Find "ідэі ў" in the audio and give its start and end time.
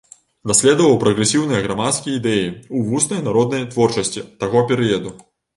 2.21-2.79